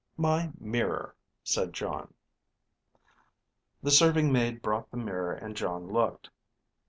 "My 0.17 0.49
mirror," 0.59 1.15
said 1.43 1.73
Jon. 1.73 2.11
The 3.83 3.91
serving 3.91 4.31
maid 4.31 4.63
brought 4.63 4.89
the 4.89 4.97
mirror 4.97 5.31
and 5.33 5.55
Jon 5.55 5.89
looked. 5.89 6.31